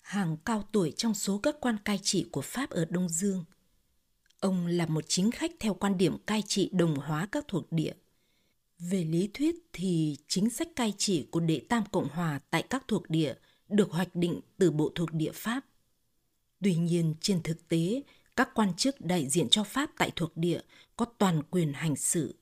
[0.00, 3.44] Hàng cao tuổi trong số các quan cai trị của Pháp ở Đông Dương.
[4.40, 7.92] Ông là một chính khách theo quan điểm cai trị đồng hóa các thuộc địa.
[8.78, 12.84] Về lý thuyết thì chính sách cai trị của đệ tam Cộng Hòa tại các
[12.88, 13.34] thuộc địa
[13.68, 15.64] được hoạch định từ bộ thuộc địa Pháp.
[16.62, 18.02] Tuy nhiên trên thực tế,
[18.36, 20.60] các quan chức đại diện cho Pháp tại thuộc địa
[20.96, 22.34] có toàn quyền hành xử.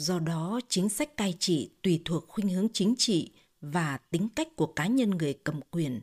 [0.00, 4.48] Do đó, chính sách cai trị tùy thuộc khuynh hướng chính trị và tính cách
[4.56, 6.00] của cá nhân người cầm quyền.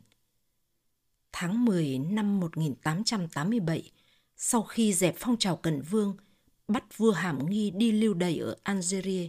[1.32, 3.90] Tháng 10 năm 1887,
[4.36, 6.16] sau khi dẹp phong trào Cần Vương,
[6.68, 9.28] bắt vua Hàm Nghi đi lưu đày ở Algeria,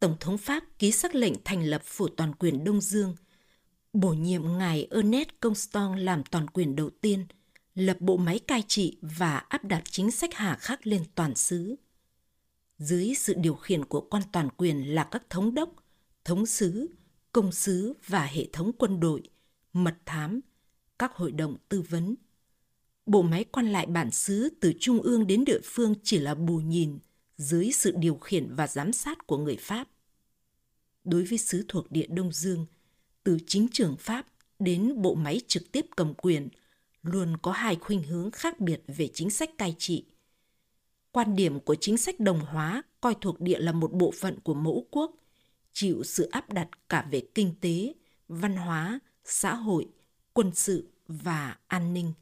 [0.00, 3.16] Tổng thống Pháp ký sắc lệnh thành lập phủ toàn quyền Đông Dương,
[3.92, 7.26] bổ nhiệm ngài Ernest Constant làm toàn quyền đầu tiên,
[7.74, 11.76] lập bộ máy cai trị và áp đặt chính sách hà khắc lên toàn xứ.
[12.78, 15.74] Dưới sự điều khiển của quan toàn quyền là các thống đốc,
[16.24, 16.90] thống sứ,
[17.32, 19.22] công sứ và hệ thống quân đội,
[19.72, 20.40] mật thám,
[20.98, 22.14] các hội đồng tư vấn.
[23.06, 26.58] Bộ máy quan lại bản xứ từ trung ương đến địa phương chỉ là bù
[26.58, 26.98] nhìn
[27.36, 29.88] dưới sự điều khiển và giám sát của người Pháp.
[31.04, 32.66] Đối với xứ thuộc địa Đông Dương,
[33.24, 34.26] từ chính trường Pháp
[34.58, 36.48] đến bộ máy trực tiếp cầm quyền–
[37.06, 40.04] luôn có hai khuynh hướng khác biệt về chính sách cai trị.
[41.16, 44.54] Quan điểm của chính sách đồng hóa coi thuộc địa là một bộ phận của
[44.54, 45.14] mẫu quốc,
[45.72, 47.94] chịu sự áp đặt cả về kinh tế,
[48.28, 49.86] văn hóa, xã hội,
[50.32, 52.12] quân sự và an ninh.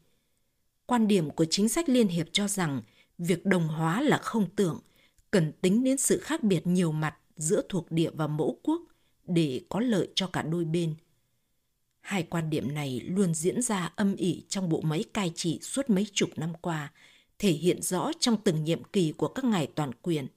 [0.85, 2.81] Quan điểm của chính sách liên hiệp cho rằng
[3.17, 4.79] việc đồng hóa là không tưởng,
[5.31, 8.81] cần tính đến sự khác biệt nhiều mặt giữa thuộc địa và mẫu quốc
[9.27, 10.95] để có lợi cho cả đôi bên.
[12.01, 15.89] Hai quan điểm này luôn diễn ra âm ỉ trong bộ máy cai trị suốt
[15.89, 16.91] mấy chục năm qua,
[17.39, 20.27] thể hiện rõ trong từng nhiệm kỳ của các ngài toàn quyền.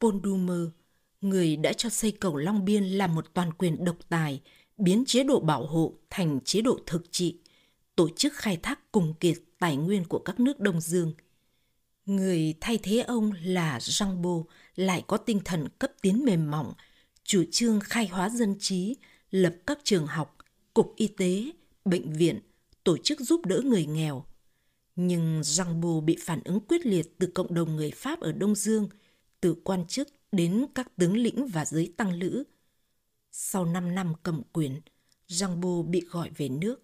[0.00, 0.68] Paul Dumer,
[1.20, 4.40] người đã cho xây cầu Long Biên là một toàn quyền độc tài,
[4.78, 7.38] biến chế độ bảo hộ thành chế độ thực trị,
[7.96, 11.12] tổ chức khai thác cùng kiệt tài nguyên của các nước Đông Dương.
[12.06, 14.44] Người thay thế ông là Jean
[14.76, 16.72] lại có tinh thần cấp tiến mềm mỏng,
[17.24, 18.96] chủ trương khai hóa dân trí,
[19.30, 20.36] lập các trường học,
[20.74, 21.50] cục y tế,
[21.84, 22.40] bệnh viện,
[22.84, 24.24] tổ chức giúp đỡ người nghèo.
[24.96, 25.42] Nhưng
[25.80, 28.88] Bô bị phản ứng quyết liệt từ cộng đồng người Pháp ở Đông Dương,
[29.40, 32.44] từ quan chức đến các tướng lĩnh và giới tăng lữ.
[33.32, 34.80] Sau 5 năm cầm quyền,
[35.60, 36.82] Bô bị gọi về nước.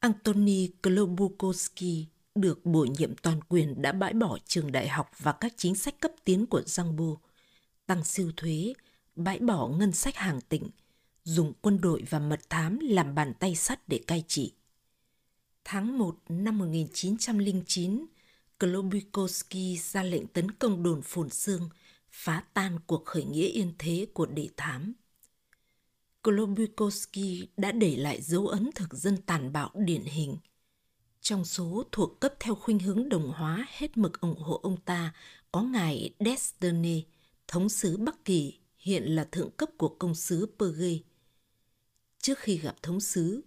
[0.00, 5.52] Antony Klobukowski được bổ nhiệm toàn quyền đã bãi bỏ trường đại học và các
[5.56, 6.62] chính sách cấp tiến của
[6.96, 7.18] Bô,
[7.86, 8.72] tăng siêu thuế,
[9.16, 10.70] bãi bỏ ngân sách hàng tỉnh,
[11.24, 14.52] dùng quân đội và mật thám làm bàn tay sắt để cai trị.
[15.68, 18.06] Tháng 1 năm 1909,
[18.58, 21.68] Klobukowski ra lệnh tấn công đồn Phồn Sương,
[22.10, 24.92] phá tan cuộc khởi nghĩa yên thế của đệ thám.
[26.22, 30.36] Klobukowski đã để lại dấu ấn thực dân tàn bạo điển hình.
[31.20, 35.14] Trong số thuộc cấp theo khuynh hướng đồng hóa hết mực ủng hộ ông ta
[35.52, 37.04] có ngài Destiny,
[37.48, 40.98] thống sứ Bắc Kỳ, hiện là thượng cấp của công sứ Perge.
[42.18, 43.42] Trước khi gặp thống sứ,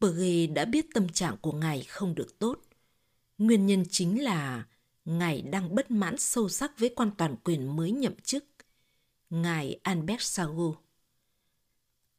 [0.00, 2.60] Perge đã biết tâm trạng của ngài không được tốt.
[3.38, 4.66] Nguyên nhân chính là
[5.04, 8.44] ngài đang bất mãn sâu sắc với quan toàn quyền mới nhậm chức,
[9.30, 10.72] ngài Albert Sago.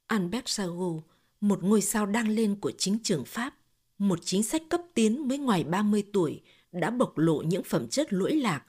[0.08, 0.94] Albert Sago,
[1.42, 3.56] một ngôi sao đang lên của chính trường Pháp,
[3.98, 8.14] một chính sách cấp tiến mới ngoài 30 tuổi đã bộc lộ những phẩm chất
[8.14, 8.64] lỗi lạc,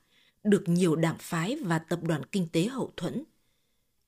[0.44, 3.25] được nhiều đảng phái và tập đoàn kinh tế hậu thuẫn.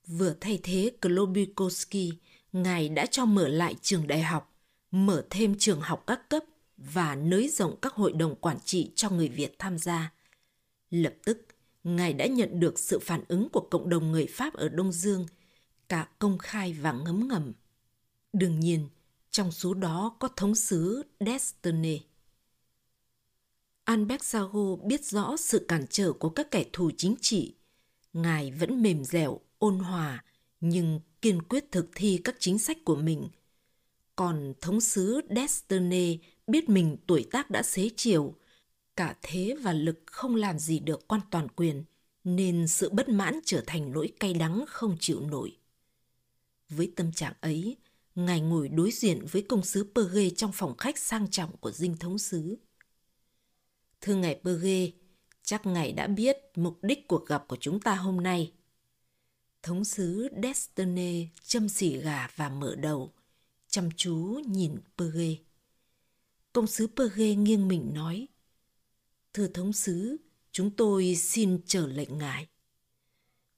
[0.07, 2.13] Vừa thay thế Klobikowski,
[2.53, 4.50] Ngài đã cho mở lại trường đại học,
[4.91, 6.45] mở thêm trường học các cấp
[6.77, 10.13] và nới rộng các hội đồng quản trị cho người Việt tham gia.
[10.91, 11.47] Lập tức,
[11.85, 15.27] Ngài đã nhận được sự phản ứng của cộng đồng người Pháp ở Đông Dương,
[15.89, 17.53] cả công khai và ngấm ngầm.
[18.33, 18.89] Đương nhiên,
[19.31, 22.01] trong số đó có thống sứ Destiny.
[23.85, 27.55] Albert Sago biết rõ sự cản trở của các kẻ thù chính trị.
[28.13, 30.25] Ngài vẫn mềm dẻo, ôn hòa,
[30.61, 33.29] nhưng kiên quyết thực thi các chính sách của mình.
[34.21, 38.35] Còn thống sứ Destiny biết mình tuổi tác đã xế chiều,
[38.97, 41.85] cả thế và lực không làm gì được quan toàn quyền,
[42.25, 45.57] nên sự bất mãn trở thành nỗi cay đắng không chịu nổi.
[46.69, 47.77] Với tâm trạng ấy,
[48.15, 51.97] ngài ngồi đối diện với công sứ Perge trong phòng khách sang trọng của dinh
[51.97, 52.59] thống sứ.
[54.01, 54.91] Thưa ngài Perge,
[55.43, 58.53] chắc ngài đã biết mục đích cuộc gặp của chúng ta hôm nay–
[59.63, 63.13] Thống sứ Destiny châm xỉ gà và mở đầu,
[63.71, 65.37] chăm chú nhìn Perge.
[66.53, 68.29] Công sứ Perge nghiêng mình nói,
[69.33, 70.17] Thưa thống sứ,
[70.53, 72.47] chúng tôi xin chờ lệnh ngài.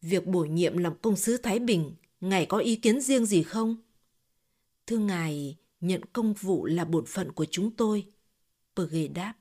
[0.03, 3.77] Việc bổ nhiệm làm công sứ Thái Bình, ngài có ý kiến riêng gì không?
[4.87, 8.07] Thưa ngài, nhận công vụ là bổn phận của chúng tôi.
[8.77, 9.35] Perge đáp.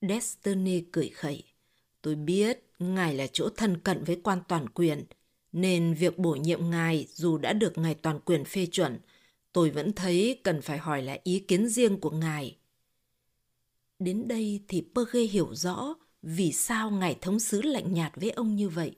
[0.00, 1.44] Destiny cười khẩy.
[2.02, 5.04] Tôi biết ngài là chỗ thân cận với quan toàn quyền,
[5.52, 8.98] nên việc bổ nhiệm ngài dù đã được ngài toàn quyền phê chuẩn,
[9.52, 12.56] tôi vẫn thấy cần phải hỏi lại ý kiến riêng của ngài.
[13.98, 18.56] Đến đây thì Perge hiểu rõ vì sao ngài thống sứ lạnh nhạt với ông
[18.56, 18.96] như vậy.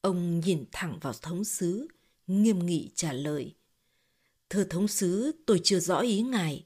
[0.00, 1.88] Ông nhìn thẳng vào thống sứ,
[2.26, 3.54] nghiêm nghị trả lời.
[4.50, 6.64] Thưa thống sứ, tôi chưa rõ ý ngài.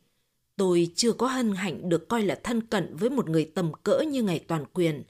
[0.57, 4.01] Tôi chưa có hân hạnh được coi là thân cận với một người tầm cỡ
[4.01, 5.05] như ngài toàn quyền.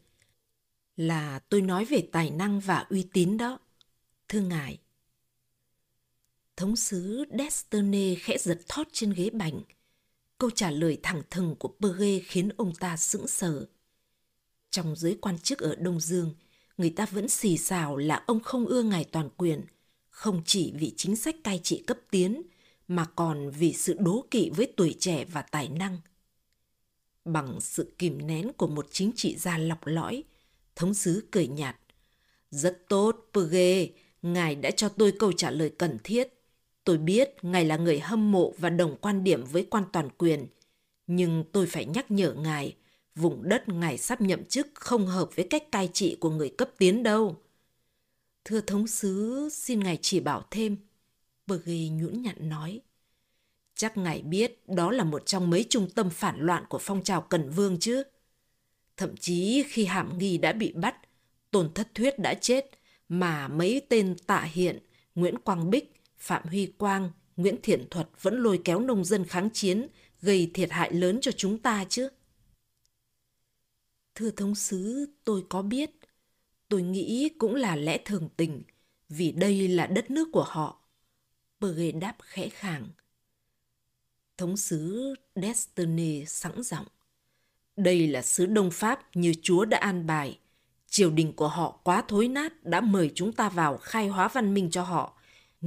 [0.97, 3.59] Là tôi nói về tài năng và uy tín đó.
[4.29, 4.79] Thưa ngài.
[6.57, 9.61] Thống sứ Destiny khẽ giật thót trên ghế bành.
[10.39, 13.67] Câu trả lời thẳng thừng của Perge khiến ông ta sững sờ.
[14.71, 16.35] Trong giới quan chức ở Đông Dương,
[16.79, 19.63] người ta vẫn xì xào là ông không ưa ngài toàn quyền,
[20.11, 22.43] không chỉ vì chính sách cai trị cấp tiến,
[22.89, 25.99] mà còn vì sự đố kỵ với tuổi trẻ và tài năng.
[27.25, 30.25] Bằng sự kìm nén của một chính trị gia lọc lõi,
[30.77, 31.77] thống sứ cười nhạt.
[32.51, 33.89] Rất tốt, Puge,
[34.23, 36.36] ngài đã cho tôi câu trả lời cần thiết.
[36.87, 40.47] Tôi biết ngài là người hâm mộ và đồng quan điểm với quan toàn quyền,
[41.07, 42.77] nhưng tôi phải nhắc nhở ngài,
[43.15, 46.71] vùng đất ngài sắp nhậm chức không hợp với cách cai trị của người cấp
[46.79, 47.37] tiến đâu.
[48.45, 50.77] Thưa thống sứ, xin ngài chỉ bảo thêm.
[51.47, 52.81] Berge nhũn nhặn nói.
[53.75, 57.21] Chắc ngài biết đó là một trong mấy trung tâm phản loạn của phong trào
[57.21, 58.03] Cần Vương chứ.
[58.97, 60.97] Thậm chí khi Hàm Nghi đã bị bắt,
[61.51, 62.71] Tôn Thất Thuyết đã chết,
[63.09, 64.79] mà mấy tên Tạ Hiện,
[65.15, 69.51] Nguyễn Quang Bích, Phạm Huy Quang, Nguyễn Thiện Thuật vẫn lôi kéo nông dân kháng
[69.53, 69.89] chiến,
[70.23, 72.09] gây thiệt hại lớn cho chúng ta chứ.
[74.15, 75.91] Thưa thống sứ, tôi có biết.
[76.69, 78.63] Tôi nghĩ cũng là lẽ thường tình,
[79.09, 80.81] vì đây là đất nước của họ.
[81.61, 82.89] Berge đáp khẽ khàng.
[84.37, 86.87] Thống sứ Destiny sẵn giọng.
[87.77, 90.39] Đây là sứ Đông Pháp như Chúa đã an bài.
[90.89, 94.55] Triều đình của họ quá thối nát đã mời chúng ta vào khai hóa văn
[94.55, 95.16] minh cho họ.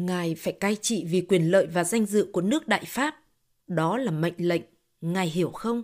[0.05, 3.15] Ngài phải cai trị vì quyền lợi và danh dự của nước Đại Pháp.
[3.67, 4.61] Đó là mệnh lệnh,
[5.01, 5.83] ngài hiểu không?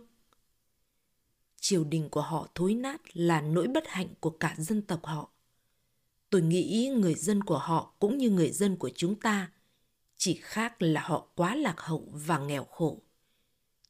[1.60, 5.30] Triều đình của họ thối nát là nỗi bất hạnh của cả dân tộc họ.
[6.30, 9.52] Tôi nghĩ người dân của họ cũng như người dân của chúng ta
[10.18, 13.02] chỉ khác là họ quá lạc hậu và nghèo khổ.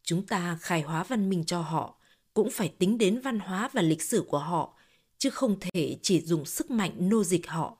[0.03, 1.99] Chúng ta khai hóa văn minh cho họ
[2.33, 4.77] cũng phải tính đến văn hóa và lịch sử của họ,
[5.17, 7.77] chứ không thể chỉ dùng sức mạnh nô dịch họ.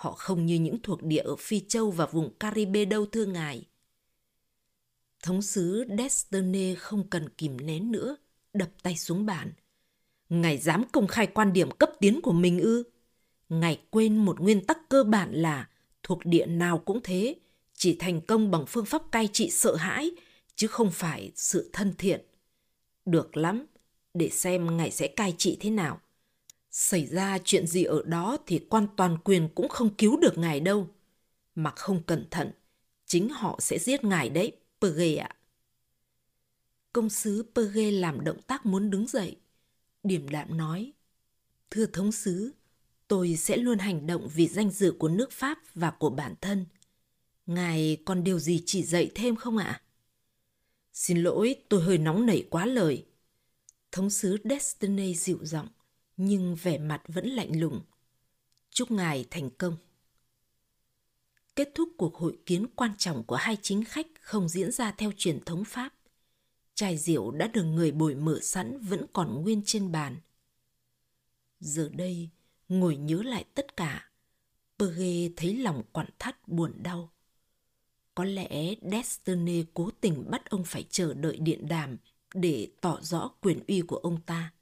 [0.00, 3.66] Họ không như những thuộc địa ở Phi Châu và vùng Caribe đâu thưa ngài.
[5.22, 8.16] Thống sứ Destiny không cần kìm nén nữa,
[8.52, 9.52] đập tay xuống bàn.
[10.28, 12.82] Ngài dám công khai quan điểm cấp tiến của mình ư?
[13.48, 15.68] Ngài quên một nguyên tắc cơ bản là
[16.02, 17.34] thuộc địa nào cũng thế,
[17.74, 20.10] chỉ thành công bằng phương pháp cai trị sợ hãi,
[20.54, 22.20] chứ không phải sự thân thiện.
[23.04, 23.66] Được lắm,
[24.14, 26.00] để xem ngài sẽ cai trị thế nào.
[26.70, 30.60] Xảy ra chuyện gì ở đó thì quan toàn quyền cũng không cứu được ngài
[30.60, 30.88] đâu.
[31.54, 32.50] Mà không cẩn thận,
[33.06, 35.30] chính họ sẽ giết ngài đấy, Perge ạ.
[36.92, 39.36] Công sứ Perge làm động tác muốn đứng dậy.
[40.02, 40.92] Điểm đạm nói,
[41.70, 42.52] Thưa thống sứ,
[43.08, 46.66] tôi sẽ luôn hành động vì danh dự của nước Pháp và của bản thân–
[47.50, 49.82] Ngài còn điều gì chỉ dạy thêm không ạ?
[50.92, 53.06] Xin lỗi, tôi hơi nóng nảy quá lời.
[53.92, 55.68] Thống sứ Destiny dịu giọng,
[56.22, 57.80] nhưng vẻ mặt vẫn lạnh lùng.
[58.70, 59.76] Chúc ngài thành công.
[61.56, 65.12] Kết thúc cuộc hội kiến quan trọng của hai chính khách không diễn ra theo
[65.16, 65.94] truyền thống Pháp.
[66.74, 70.16] Chai rượu đã được người bồi mở sẵn vẫn còn nguyên trên bàn.
[71.60, 72.28] Giờ đây,
[72.68, 74.10] ngồi nhớ lại tất cả,
[74.78, 77.12] Perge thấy lòng quặn thắt buồn đau.
[78.14, 81.96] Có lẽ Destiny cố tình bắt ông phải chờ đợi điện đàm
[82.34, 84.52] để tỏ rõ quyền uy của ông ta.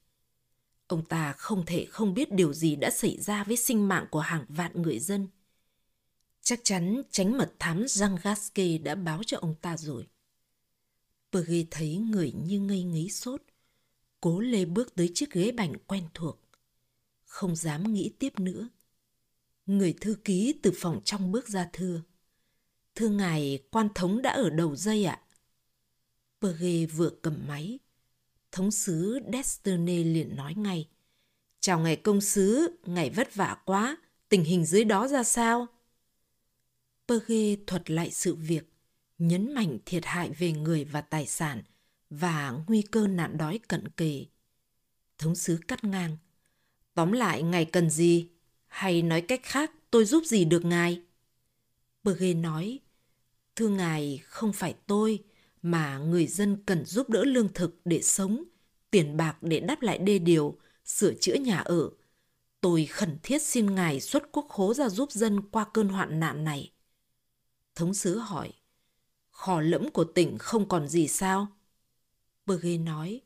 [0.89, 4.21] Ông ta không thể không biết điều gì đã xảy ra với sinh mạng của
[4.21, 5.29] hàng vạn người dân.
[6.43, 10.07] Chắc chắn tránh mật thám Jean Gasquet đã báo cho ông ta rồi.
[11.33, 13.43] Perry thấy người như ngây ngấy sốt,
[14.21, 16.41] cố lê bước tới chiếc ghế bành quen thuộc.
[17.25, 18.69] Không dám nghĩ tiếp nữa.
[19.67, 22.03] Người thư ký từ phòng trong bước ra thưa.
[22.95, 25.23] Thưa ngài, quan thống đã ở đầu dây ạ.
[26.41, 26.49] À?
[26.93, 27.79] vừa cầm máy.
[28.53, 30.89] Thống sứ Destiny liền nói ngay.
[31.61, 33.97] Chào ngài công sứ, ngài vất vả quá,
[34.29, 35.67] tình hình dưới đó ra sao?
[37.09, 38.73] Perge thuật lại sự việc,
[39.19, 41.63] nhấn mạnh thiệt hại về người và tài sản
[42.11, 44.25] và nguy cơ nạn đói cận kề.
[45.19, 46.17] Thống sứ cắt ngang.
[46.95, 48.29] Tóm lại, ngài cần gì?
[48.67, 51.03] Hay nói cách khác, tôi giúp gì được ngài?
[52.05, 52.79] Perge nói,
[53.57, 55.25] thưa ngài, không phải tôi,
[55.63, 58.45] mà người dân cần giúp đỡ lương thực để sống,
[58.91, 61.91] tiền bạc để đáp lại đê điều, sửa chữa nhà ở.
[62.61, 66.45] Tôi khẩn thiết xin ngài xuất quốc khố ra giúp dân qua cơn hoạn nạn
[66.45, 66.73] này.
[67.75, 68.53] Thống sứ hỏi,
[69.31, 71.47] kho lẫm của tỉnh không còn gì sao?
[72.47, 73.21] Berger nói,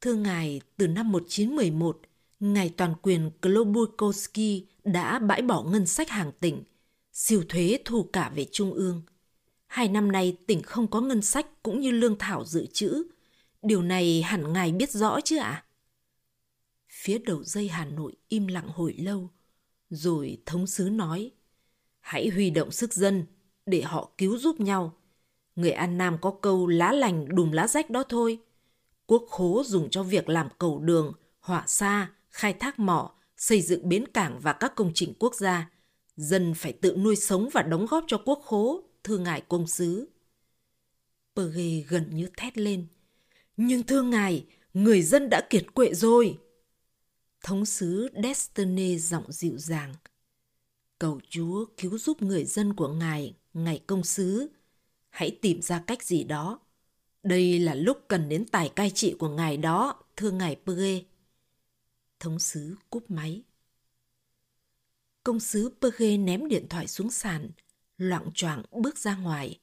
[0.00, 2.00] thưa ngài, từ năm 1911,
[2.40, 6.64] ngài toàn quyền Globukowski đã bãi bỏ ngân sách hàng tỉnh,
[7.12, 9.02] siêu thuế thu cả về trung ương.
[9.76, 13.02] Hai năm nay tỉnh không có ngân sách cũng như lương thảo dự trữ.
[13.62, 15.50] Điều này hẳn ngài biết rõ chứ ạ?
[15.50, 15.64] À?
[16.88, 19.30] Phía đầu dây Hà Nội im lặng hồi lâu,
[19.90, 21.30] rồi thống sứ nói,
[22.00, 23.26] hãy huy động sức dân
[23.66, 24.92] để họ cứu giúp nhau.
[25.56, 28.38] Người An Nam có câu lá lành đùm lá rách đó thôi.
[29.06, 33.88] Quốc khố dùng cho việc làm cầu đường, hỏa xa, khai thác mỏ, xây dựng
[33.88, 35.70] bến cảng và các công trình quốc gia.
[36.16, 40.08] Dân phải tự nuôi sống và đóng góp cho quốc khố, thưa ngài công sứ.
[41.36, 42.86] Perge gần như thét lên.
[43.56, 46.38] Nhưng thưa ngài, người dân đã kiệt quệ rồi.
[47.42, 49.94] Thống sứ Destiny giọng dịu dàng.
[50.98, 54.50] Cầu Chúa cứu giúp người dân của ngài, ngài công sứ.
[55.08, 56.60] Hãy tìm ra cách gì đó.
[57.22, 61.02] Đây là lúc cần đến tài cai trị của ngài đó, thưa ngài Perge.
[62.20, 63.42] Thống sứ cúp máy.
[65.22, 67.50] Công sứ Perge ném điện thoại xuống sàn,
[67.98, 69.60] loạn choạng bước ra ngoài.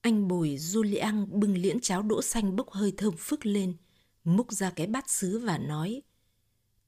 [0.00, 3.76] Anh bồi Julian bưng liễn cháo đỗ xanh bốc hơi thơm phức lên,
[4.24, 6.02] múc ra cái bát sứ và nói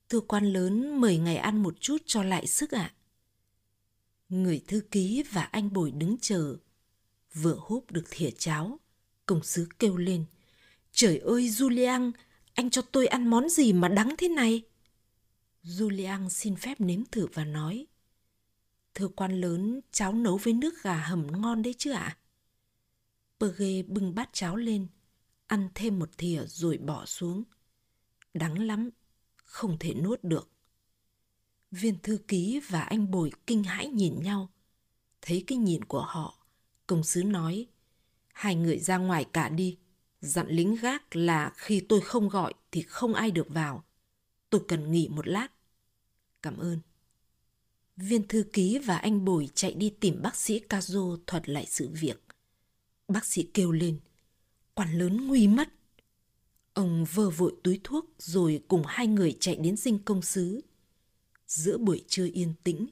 [0.09, 2.81] Thưa quan lớn mời ngài ăn một chút cho lại sức ạ.
[2.81, 2.95] À.
[4.29, 6.57] Người thư ký và anh bồi đứng chờ.
[7.35, 8.81] Vừa húp được thìa cháo,
[9.27, 10.25] công sứ kêu lên
[10.93, 12.13] Trời ơi Julian,
[12.55, 14.63] anh cho tôi ăn món gì mà đắng thế này?
[15.65, 17.87] Julian xin phép nếm thử và nói
[18.97, 22.01] Thưa quan lớn, cháo nấu với nước gà hầm ngon đấy chứ ạ?
[22.01, 22.19] À?
[23.41, 24.87] Perge bưng bát cháo lên,
[25.47, 27.45] ăn thêm một thìa rồi bỏ xuống.
[28.35, 28.91] Đắng lắm,
[29.37, 30.51] không thể nuốt được.
[31.71, 34.51] Viên thư ký và anh bồi kinh hãi nhìn nhau.
[35.23, 36.47] Thấy cái nhìn của họ,
[36.87, 37.67] công sứ nói,
[38.33, 39.79] hai người ra ngoài cả đi.
[40.21, 43.85] Dặn lính gác là khi tôi không gọi thì không ai được vào.
[44.51, 45.49] Tôi cần nghỉ một lát.
[46.43, 46.81] Cảm ơn.
[47.97, 51.89] Viên thư ký và anh Bồi chạy đi tìm bác sĩ Kazo thuật lại sự
[51.93, 52.25] việc.
[53.09, 54.01] Bác sĩ kêu lên.
[54.75, 55.69] Quản lớn nguy mất.
[56.73, 60.61] Ông vơ vội túi thuốc rồi cùng hai người chạy đến dinh công sứ.
[61.47, 62.87] Giữa buổi trưa yên tĩnh,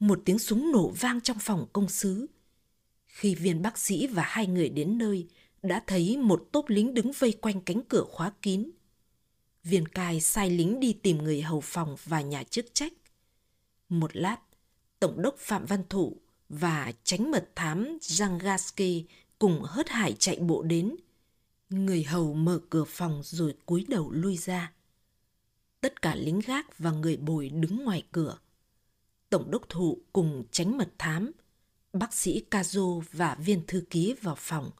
[0.00, 2.26] một tiếng súng nổ vang trong phòng công sứ.
[3.06, 5.28] Khi viên bác sĩ và hai người đến nơi,
[5.62, 8.70] đã thấy một tốp lính đứng vây quanh cánh cửa khóa kín.
[9.64, 12.92] Viên cai sai lính đi tìm người hầu phòng và nhà chức trách.
[13.92, 14.36] Một lát,
[15.00, 16.16] Tổng đốc Phạm Văn Thụ
[16.48, 19.04] và tránh mật thám Zangaski
[19.38, 20.96] cùng hớt hải chạy bộ đến.
[21.70, 24.72] Người hầu mở cửa phòng rồi cúi đầu lui ra.
[25.80, 28.38] Tất cả lính gác và người bồi đứng ngoài cửa.
[29.30, 31.32] Tổng đốc thụ cùng tránh mật thám,
[31.92, 34.70] bác sĩ Kazo và viên thư ký vào phòng.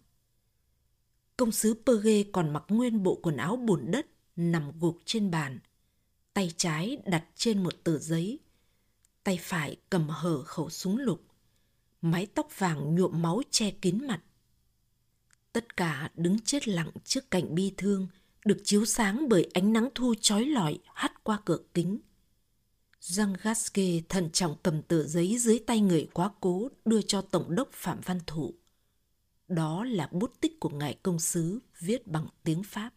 [1.37, 4.07] Công sứ Perge còn mặc nguyên bộ quần áo bùn đất,
[4.37, 5.59] nằm gục trên bàn.
[6.35, 8.39] Tay trái đặt trên một tờ giấy.
[9.25, 11.23] Tay phải cầm hở khẩu súng lục.
[12.03, 14.21] Mái tóc vàng nhuộm máu che kín mặt.
[15.53, 18.09] Tất cả đứng chết lặng trước cảnh bi thương,
[18.45, 21.99] được chiếu sáng bởi ánh nắng thu chói lọi hắt qua cửa kính.
[23.01, 27.55] Jean Gasque thận trọng cầm tờ giấy dưới tay người quá cố đưa cho Tổng
[27.55, 28.55] đốc Phạm Văn Thụ.
[29.49, 32.91] Đó là bút tích của ngài công sứ viết bằng tiếng Pháp.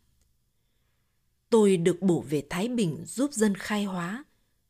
[1.49, 4.23] Tôi được bổ về Thái Bình giúp dân khai hóa,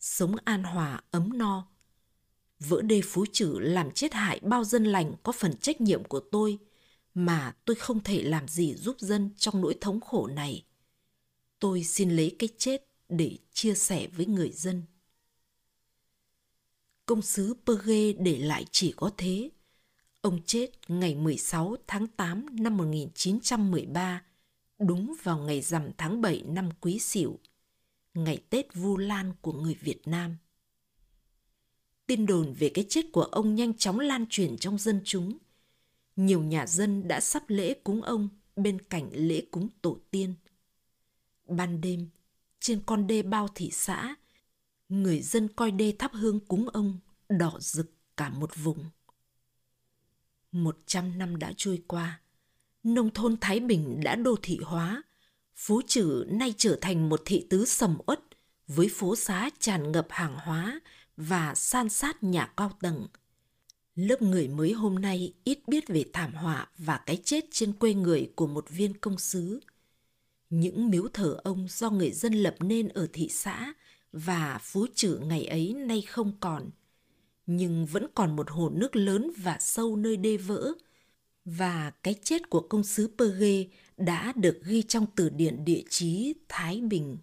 [0.05, 1.67] sống an hòa ấm no.
[2.59, 6.19] Vỡ đê phú trừ làm chết hại bao dân lành có phần trách nhiệm của
[6.31, 6.57] tôi
[7.13, 10.65] mà tôi không thể làm gì giúp dân trong nỗi thống khổ này.
[11.59, 14.83] Tôi xin lấy cái chết để chia sẻ với người dân.
[17.05, 19.49] Công sứ Perge để lại chỉ có thế.
[20.21, 24.23] Ông chết ngày 16 tháng 8 năm 1913,
[24.79, 27.39] đúng vào ngày rằm tháng 7 năm Quý Sửu,
[28.15, 30.37] ngày Tết Vu Lan của người Việt Nam.
[32.07, 35.37] Tin đồn về cái chết của ông nhanh chóng lan truyền trong dân chúng.
[36.15, 40.33] Nhiều nhà dân đã sắp lễ cúng ông bên cạnh lễ cúng tổ tiên.
[41.47, 42.09] Ban đêm,
[42.59, 44.15] trên con đê bao thị xã,
[44.89, 46.99] người dân coi đê thắp hương cúng ông
[47.29, 48.85] đỏ rực cả một vùng.
[50.51, 52.21] Một trăm năm đã trôi qua,
[52.83, 55.03] nông thôn Thái Bình đã đô thị hóa,
[55.55, 58.19] Phú chữ nay trở thành một thị tứ sầm uất
[58.67, 60.79] với phố xá tràn ngập hàng hóa
[61.17, 63.07] và san sát nhà cao tầng.
[63.95, 67.93] Lớp người mới hôm nay ít biết về thảm họa và cái chết trên quê
[67.93, 69.59] người của một viên công sứ.
[70.49, 73.73] Những miếu thờ ông do người dân lập nên ở thị xã
[74.11, 76.69] và phú trừ ngày ấy nay không còn.
[77.45, 80.73] Nhưng vẫn còn một hồ nước lớn và sâu nơi đê vỡ.
[81.45, 83.63] Và cái chết của công sứ Perge
[83.97, 87.17] đã được ghi trong từ điển địa chí Thái Bình.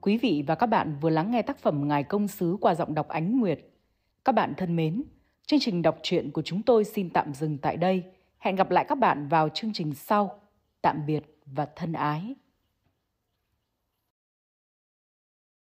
[0.00, 2.94] Quý vị và các bạn vừa lắng nghe tác phẩm Ngài Công Sứ qua giọng
[2.94, 3.60] đọc Ánh Nguyệt.
[4.24, 5.02] Các bạn thân mến,
[5.46, 8.04] chương trình đọc truyện của chúng tôi xin tạm dừng tại đây.
[8.38, 10.40] Hẹn gặp lại các bạn vào chương trình sau.
[10.82, 12.34] Tạm biệt và thân ái.